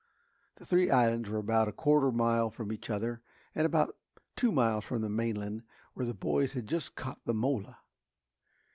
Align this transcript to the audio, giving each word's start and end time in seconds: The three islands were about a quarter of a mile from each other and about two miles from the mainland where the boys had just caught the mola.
The 0.55 0.65
three 0.65 0.89
islands 0.89 1.29
were 1.29 1.37
about 1.37 1.67
a 1.67 1.71
quarter 1.71 2.07
of 2.07 2.15
a 2.15 2.17
mile 2.17 2.49
from 2.49 2.71
each 2.71 2.89
other 2.89 3.21
and 3.53 3.67
about 3.67 3.95
two 4.35 4.51
miles 4.51 4.83
from 4.83 5.03
the 5.03 5.09
mainland 5.09 5.61
where 5.93 6.07
the 6.07 6.15
boys 6.15 6.53
had 6.53 6.65
just 6.65 6.95
caught 6.95 7.23
the 7.25 7.35
mola. 7.35 7.77